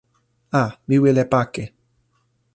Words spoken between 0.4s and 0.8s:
a,